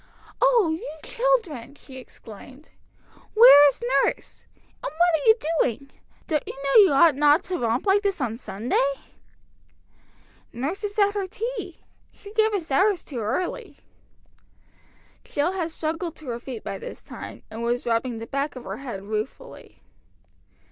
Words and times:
"Oh, 0.41 0.71
you 0.75 0.91
children!" 1.03 1.75
she 1.75 1.97
exclaimed. 1.97 2.71
"Where 3.35 3.67
is 3.67 3.83
nurse? 4.03 4.45
And 4.83 4.91
what 4.91 4.93
are 5.13 5.27
you 5.27 5.35
doing? 5.61 5.91
Don't 6.25 6.41
you 6.47 6.53
know 6.55 6.81
you 6.81 6.91
ought 6.91 7.13
not 7.13 7.43
to 7.43 7.59
romp 7.59 7.85
like 7.85 8.01
this 8.01 8.19
on 8.19 8.35
Sunday?" 8.37 8.93
"Nurse 10.51 10.83
is 10.83 10.97
at 10.97 11.13
her 11.13 11.27
tea. 11.27 11.81
She 12.11 12.33
gave 12.33 12.51
us 12.51 12.71
ours 12.71 13.03
too 13.03 13.19
early." 13.19 13.77
Jill 15.23 15.51
had 15.51 15.69
struggled 15.69 16.15
to 16.15 16.29
her 16.29 16.39
feet 16.39 16.63
by 16.63 16.79
this 16.79 17.03
time, 17.03 17.43
and 17.51 17.61
was 17.61 17.85
rubbing 17.85 18.17
the 18.17 18.25
back 18.25 18.55
of 18.55 18.63
her 18.63 18.77
head 18.77 19.03
ruefully. 19.03 19.83